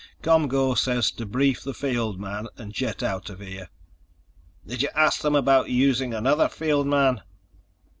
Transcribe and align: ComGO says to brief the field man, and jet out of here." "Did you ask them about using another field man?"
ComGO 0.23 0.75
says 0.75 1.11
to 1.11 1.27
brief 1.27 1.61
the 1.61 1.75
field 1.75 2.19
man, 2.19 2.47
and 2.57 2.73
jet 2.73 3.03
out 3.03 3.29
of 3.29 3.39
here." 3.39 3.69
"Did 4.65 4.81
you 4.81 4.89
ask 4.95 5.21
them 5.21 5.35
about 5.35 5.69
using 5.69 6.11
another 6.11 6.49
field 6.49 6.87
man?" 6.87 7.21